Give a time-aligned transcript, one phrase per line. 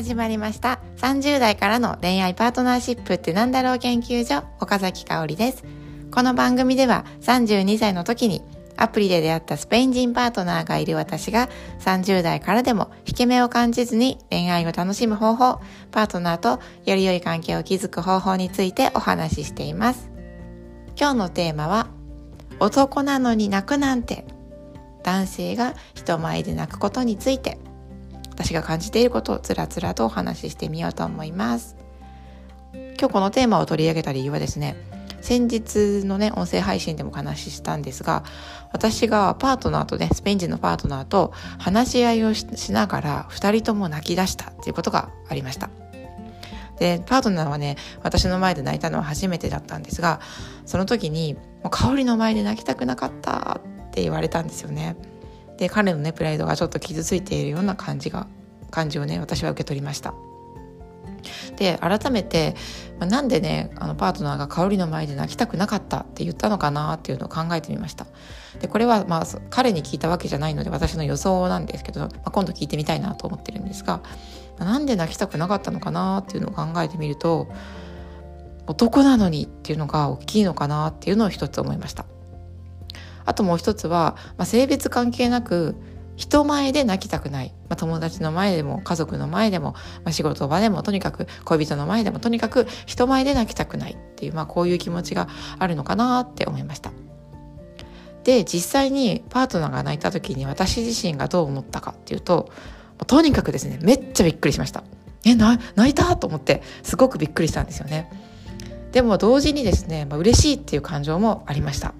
[0.00, 0.80] 始まりました。
[0.96, 5.62] 30代からの恋愛パートナーシップってなんだろう研究所岡崎香織です。
[6.10, 8.42] この番組では32歳の時に
[8.78, 11.50] アプリで出会ったスペイン人パートナーがいる私が
[11.80, 15.60] 30代からでも引け目を感じずに恋愛を楽しむ方法、
[15.90, 20.08] パートナーとより良い関係を築く方法についてお話ししています。
[20.98, 21.88] 今日のテーマは
[22.58, 24.24] 男なのに泣くなんて。
[25.02, 27.58] 男性が人前で泣くことについて。
[28.40, 31.76] 私が感じていることをつらつらとお話ししてみようと思います。
[32.98, 34.76] 今日このテーマを取り上げた理由はですね
[35.20, 38.24] 先日のね音声配信でもお話ししたんですが
[38.72, 45.68] 私がパートナーとねスペイン人のパートナーと話し合いをしながら2人とも泣き出したっていうことがありました。
[46.78, 50.20] でパートナーはね私の前で泣いたのは初めてだったんですが
[50.64, 51.36] その時に
[51.70, 54.96] 「香りの前で泣きたくなかった」って言われたんですよね。
[55.60, 58.26] で彼のねプライドがちょっと傷ついているような感じが
[58.70, 60.14] 感じをね私は受け取りました。
[61.56, 62.54] で改めて、
[62.98, 68.06] まあ、なんでねあのパートナーが香りの前で泣きたくなかったって言ったのかなっていうのを考えてみました。
[68.58, 73.98] でこれはまあ彼に聞いたわけじゃないので私の予想なんですけど、まあ、今度聞いてみたいなと思ってるんですが、
[74.58, 77.48] まあ、なんで泣きたくなかったのかなっていうのを考えてみると
[78.66, 82.06] 男なのにっていうのが大きいのかなっていうのを一つ思いました。
[83.24, 85.76] あともう一つは、まあ、性別関係なく
[86.16, 89.72] 人前で泣きたくない、まあ、友達の前でも家族の前でも、
[90.04, 96.92] まあ、仕事場でもとにかく恋人の前でもとにかく人前で泣きたくないっていう、まあ、こういう気持ちがあるのかなって思いました。
[98.24, 102.50] で実際にパートナーが泣いた時に私自身がどう思ったかっていうと
[103.06, 104.84] とにかくですねめっちゃびっくりしました。
[105.24, 108.10] え泣いたと思ってすごくびっくりしたんですよね。
[108.92, 111.94] でも同時にですね、まあ、嬉しいっていう感情もありました。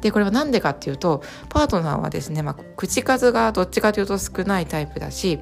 [0.00, 5.40] でこれは何でかっていうとパートナーはですね、まあ、口数がどっちかというと少ないタイプだし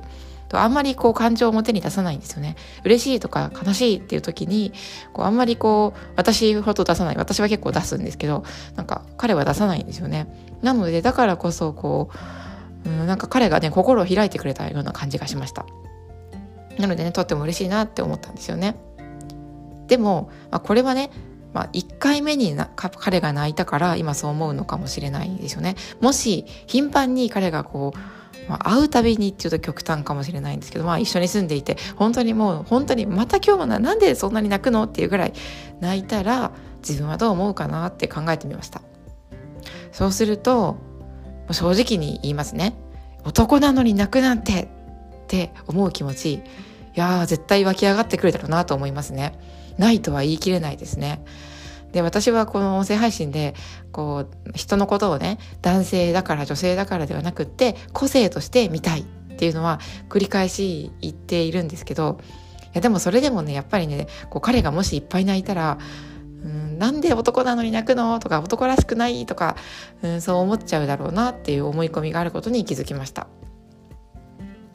[0.53, 2.55] あんまりこう感情を表に出さないんですよね。
[2.85, 4.73] 嬉しいとか悲しいっていう時に
[5.13, 8.45] こうあんまりこう私ほど出さない私は結構出すんですけど
[8.77, 10.29] なんか彼は出さないんですよね。
[10.63, 12.11] なのでだからこそこ
[12.87, 15.67] う、うん、なんか彼がね心を開いてくれたような感じがしました。
[16.79, 18.77] なのでねとっても嬉しいなって思ったんですよね。
[19.87, 21.11] でも、まあ、これはね
[21.55, 25.77] まあ、1回目にな彼が泣いたから今そう思うのかもしれないですよね。
[26.01, 35.33] もし頻繁に彼がこう、まあ、会うたびにっていうと極端かもしれないんですけど、まあ、一緒に住んでいて本当にもう本当にまた今日もななんでそんなに泣くのっていうぐらい
[35.81, 36.51] 泣いたら
[36.87, 38.83] 自分はどう思うかなって考えてみました。
[39.93, 40.77] そうすると
[41.53, 42.77] 正直に言いますね。
[43.25, 44.69] 男なのに泣くなんてっ
[45.29, 46.43] て思う気持ち
[46.95, 49.39] や絶対湧き上がってくるだろうなと思いますね。
[49.79, 51.25] ないとは言い切れないですね。
[51.95, 53.55] で私はこの音声配信で
[53.93, 59.05] こう人のことをね男性だから女性だからではなくって個性として見たいっ
[59.37, 59.79] ていうのは
[60.09, 62.19] 繰り返し言っているんですけど
[62.65, 65.79] いやでもそれでもねやっぱりねこう彼がもしいっぱい泣いたら
[66.45, 69.57] うんなんで男なのに泣くのとか男らしくないとか
[70.03, 73.29] うんそう思っちゃうだろうなっていう思い込みがあることに気づきました。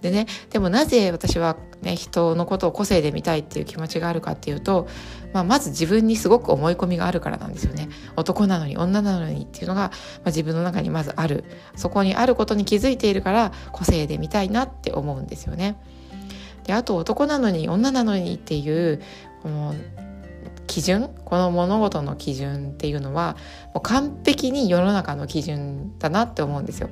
[0.02, 4.88] でねでもなぜ私は、ね、人のことを個性で見たいっていう気持ちがあるかっていうと、
[5.34, 9.92] まあ、まず自分にすごく思い込みがあるからなんですよね男なのに女なのにっていうのが、まあ、
[10.28, 11.44] 自分の中にまずある
[11.76, 15.76] そこにあることに気づいているから個性で見たいなって思うんですよね。
[16.64, 19.02] であと男なのに女なのにっていう
[19.42, 19.74] この
[20.68, 21.10] 基準？
[21.26, 23.36] この物事の基準っていうのは
[23.74, 26.90] もう完璧に世の中の基準だなって思うんですよ。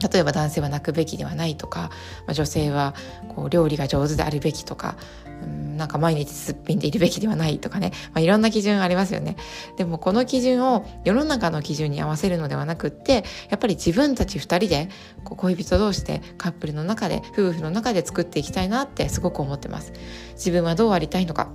[0.00, 1.90] 例えば男性は泣くべきではないとか、
[2.26, 2.94] まあ、女性は
[3.34, 4.96] こう料理が上手であるべきとか、
[5.42, 9.36] うん、なんか毎日すっぴんでいるべきではないとかね、まあ、いろんな基準ありますよね。
[9.76, 14.88] でもこの基準を世の中の基準に合わせるのではなくってやっぱり自分たち2人で
[15.24, 19.92] こう恋人同士でカップルの中で夫婦の中で作っていきたいなってすごく思ってます。
[20.34, 21.48] 自分はどうありたいのか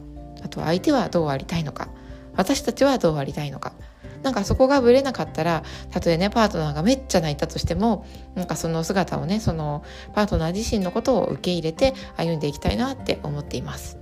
[0.44, 1.88] あとは相手はどうありたいのか
[2.36, 3.74] 私たちはどうありたいのか
[4.24, 9.84] なんかそこがぶれなかったらたとえねパートナーがめっちゃ泣いたとしてもなんかその姿をねその
[10.14, 14.00] パートナー自身のことを受け入れて歩んでいきたいなって思っています。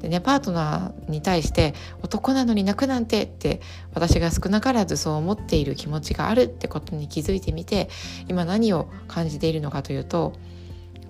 [0.00, 3.60] でねパートナーに対して男なのに泣くなんてって
[3.94, 7.88] 私が少なからずそう思っている気持ちがあるってことに気づいてみて
[8.28, 10.34] 今何を感じているのかというと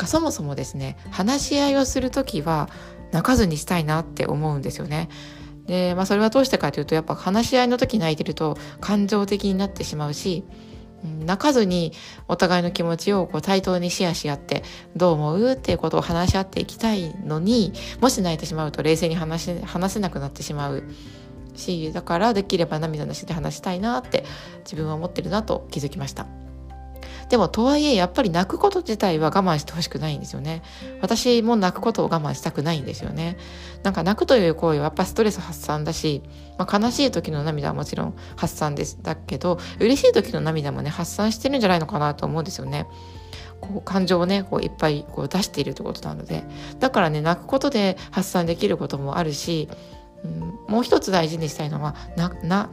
[0.06, 2.70] そもそもですね話し合いをする時は
[3.12, 5.08] 泣かずにしたいなって思うんですよね。
[5.68, 10.42] で、まあ、それはどうしてかというとやっぱ話し合いの時泣いてると感情的になってしまうし
[11.24, 11.92] 泣かずに
[12.26, 14.64] お互いの気持ちをこう対等にシェアし合って
[14.96, 20.82] どう思うっていうことを話し合っていきたいのにもし泣いてしまうと冷静に話話せなくなってしまう
[21.54, 24.24] しだからできれば涙なしで話したいなって
[24.64, 26.47] 自分は思ってるなと気づきました。
[27.28, 30.62] でもとはいえやっぱり泣くこと自体は我慢してほしくないんですよね。
[31.02, 33.36] 私も泣くことを我慢したくないんですよね。
[33.82, 36.22] なんか泣くという行為はやっぱストレス発散だし、
[36.56, 42.86] まあ、悲しい時の涙はもちろん発散ですだけど嬉しい時の涙もね発散してるんじゃないのかなと思うんですよね。
[43.60, 46.44] こう感情をねこういっぱいこう出しているということなので。
[46.78, 49.68] だからね泣くことで発散できることもあるし
[50.24, 51.94] うん、もう一つ大事にしたいのは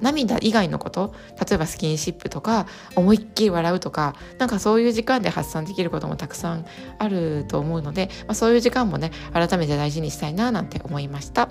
[0.02, 1.14] 涙以外のこと
[1.48, 2.66] 例えばスキンシップとか
[2.96, 6.66] 思いっきり笑うとかなんかそういう時間で発散できることもたくさん
[6.98, 11.50] あると思うので、まあ、そういう時間もね改めて大事にしたいななんて思いました。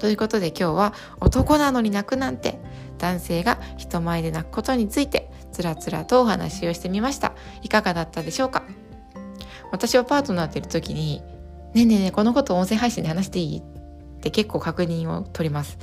[0.00, 2.58] ということで今日は男なのに泣くなんて
[2.98, 8.62] 男性が人前で泣くことについてつらつらとお話をしてみましたいかがだったでしょうか？
[9.70, 11.22] 私はパートナーといる時に
[11.74, 13.62] 「ねえねえねえこのこと音声配信で話していい?」
[14.18, 15.78] って結構確認を取ります。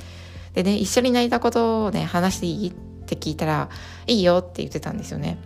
[0.54, 2.68] でね、一緒に泣いたことをね、話していい？
[2.68, 2.72] っ
[3.08, 3.68] て聞いたら、
[4.06, 5.38] いいよって言ってたんですよね。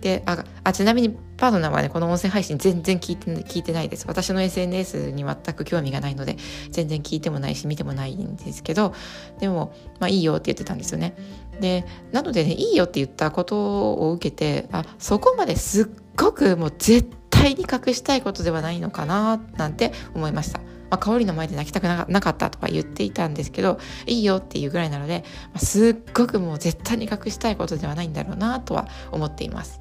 [0.00, 4.04] で、あ、あちなみにパートナーはね、この音声配信全然聞いて聞いてないです。
[4.06, 6.36] 私の SNS に全く興味がないので、
[6.70, 8.94] 全然聞いてもないし、見てもないんですけど、
[9.40, 11.16] でも、まあいいよって言ってたんですよね。
[11.60, 15.86] で、なのでね、いいよって言ったことを受けて、あ、そこまですっ
[16.16, 20.60] ごくもう絶対に隠したいことではないのかな、なんて思いました。
[20.90, 29.80] まあ、香りの前で泣きたくなかったとか言っていたんですけどいいよっていうぐらいなので、まあ、すっごくもう絶対に隠したいことではないんだろうなとは思っています。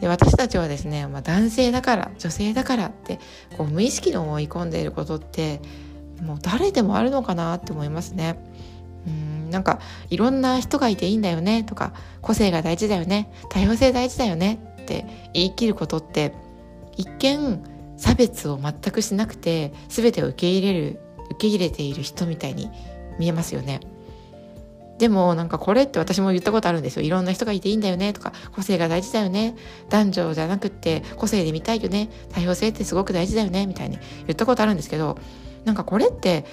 [0.00, 3.20] で私たちはですね、まあ、男性だから女性だからって
[3.56, 5.60] こう無意識に思い込んでいることって
[6.20, 8.36] もう誰でもあるのかなって思いますね。
[9.06, 9.80] うんなんか
[10.10, 15.04] いろんな人がいていいんだよねとか個性が大事だよね多様性大事だよねって
[15.34, 16.32] 言い切ることって
[16.96, 17.62] 一見
[18.02, 21.00] 差別を全くしなくて全てを受け入れる
[21.30, 22.68] 受け入れている人みたいに
[23.20, 23.78] 見えますよね。
[24.98, 27.02] でもなんかこれって私も言ったことあるんですよ。
[27.02, 29.54] いろんな人がいていいんだよねとか、個性が大事だよね。
[29.88, 32.10] 男女じゃなくって個性で見たいよね。
[32.32, 33.66] 多様性ってすごく大事だよね。
[33.66, 35.16] みたいに言ったことあるんですけど、
[35.64, 36.44] なんかこれって、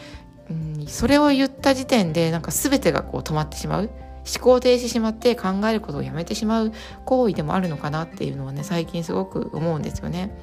[0.51, 3.89] うん、それを言った時点でなんか全てがこう止まってしまう。
[4.31, 6.71] 思考停止しまって考えることをやめてしまう
[7.05, 10.35] 行為でもあるのかなっていうのはね、最近すごく思うんですよね。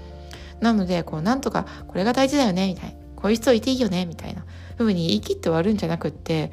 [0.61, 4.44] なのでこうなんとかこれが大事だよねみたいなこういう人いていいよねみたいな
[4.79, 6.50] 風に言い切って終わるんじゃなくって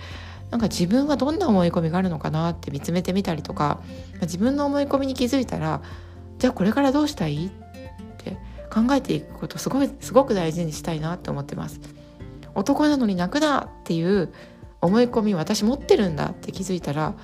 [0.51, 3.81] なんか自分はどんな思い込みがあるのかなって見つめてみたりとか
[4.21, 5.81] 自分の思い込みに気づいたら
[6.37, 7.47] じゃあこれからどうしたい？
[7.47, 7.49] っ
[8.17, 8.37] て
[8.71, 11.79] 考えていくことすごいすごく大事にしたいなって思ってます。
[12.55, 14.31] 男なのに泣くなっていう
[14.79, 17.15] 思い込み私持ってるんだって気づいたら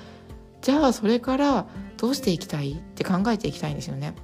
[0.60, 1.66] じゃあそれから
[1.98, 2.72] どうしていきたい？
[2.72, 4.14] って考えていきたいんですよね。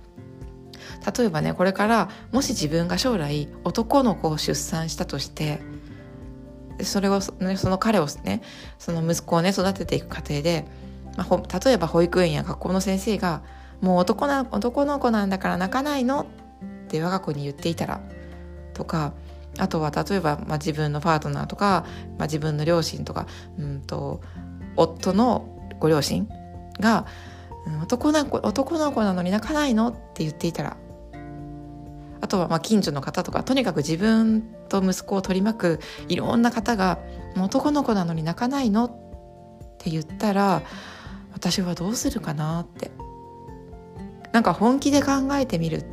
[1.16, 5.60] 例えばねこれからもし自分が将来男の子を出産したとして
[6.82, 8.43] それをその彼をね
[8.78, 10.66] その息子をね育てていく過程で、
[11.16, 13.43] まあ、例えば保育園や学校の先生が
[13.81, 16.26] 「もう男な男の子なんだから泣かないの?」
[16.87, 18.00] って我が子に言っていたら
[18.75, 19.12] とか
[19.58, 21.87] あとは例えば、まあ、自分のパートナーとか、
[22.19, 23.26] まあ、自分の両親とか
[23.58, 24.20] うんと
[24.76, 25.48] 夫の
[25.81, 26.28] ご両親
[26.78, 27.06] が
[27.82, 29.88] 男の子男の子なのに泣かないの？
[29.88, 30.76] って言っていたら
[32.20, 36.98] あとはまあ近所の方とかとにかく自分と息子を取り巻くいろんな方が
[37.40, 38.90] 「男の子なのに泣かないの?」っ
[39.78, 40.62] て言ったら
[41.32, 42.90] 私はどうするかなって
[44.32, 45.84] なんか本気で考えてみる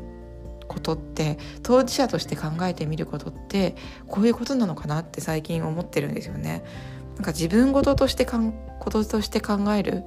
[0.67, 3.75] ことって当事者として考えてみることって
[4.07, 6.63] こういうことなのかなって最近思ってるんですよね。
[7.15, 10.03] なんか自分事としてかんこととして考える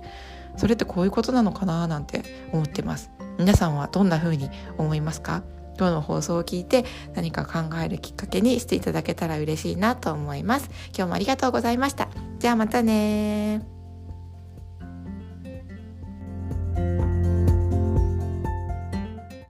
[0.56, 5.42] それってこういうことなのかななんて思ってます皆さんはどんな風に思いますか？
[5.78, 10.70] 今日の放送を聞いて何か考えるきっかけにしていただけたら嬉しいなと思います。
[10.96, 12.08] 今日もありがとうございました。
[12.38, 13.75] じゃあまたね